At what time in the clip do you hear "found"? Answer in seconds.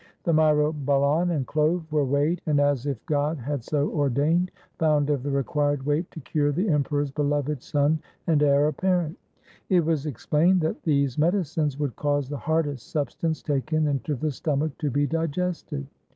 4.79-5.11